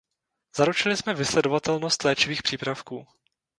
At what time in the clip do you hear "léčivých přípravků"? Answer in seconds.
2.03-3.07